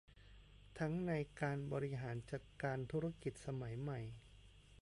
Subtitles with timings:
[0.79, 3.99] ทั้งในการบริหารจัดการธุรกิจสมัยใหม่